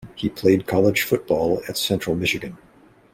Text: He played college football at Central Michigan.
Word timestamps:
He 0.15 0.29
played 0.29 0.65
college 0.65 1.03
football 1.03 1.61
at 1.69 1.77
Central 1.77 2.15
Michigan. 2.15 2.57